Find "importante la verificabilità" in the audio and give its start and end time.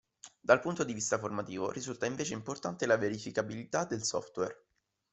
2.33-3.85